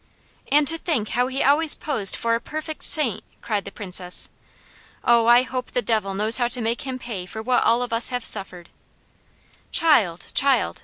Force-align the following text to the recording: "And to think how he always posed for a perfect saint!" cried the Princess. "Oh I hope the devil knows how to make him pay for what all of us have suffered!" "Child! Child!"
"And 0.51 0.67
to 0.67 0.79
think 0.79 1.09
how 1.09 1.27
he 1.27 1.43
always 1.43 1.75
posed 1.75 2.15
for 2.15 2.33
a 2.33 2.41
perfect 2.41 2.81
saint!" 2.83 3.23
cried 3.43 3.65
the 3.65 3.71
Princess. 3.71 4.29
"Oh 5.03 5.27
I 5.27 5.43
hope 5.43 5.73
the 5.73 5.81
devil 5.83 6.15
knows 6.15 6.37
how 6.39 6.47
to 6.47 6.59
make 6.59 6.87
him 6.87 6.97
pay 6.97 7.27
for 7.27 7.43
what 7.43 7.63
all 7.63 7.83
of 7.83 7.93
us 7.93 8.09
have 8.09 8.25
suffered!" 8.25 8.69
"Child! 9.71 10.31
Child!" 10.33 10.79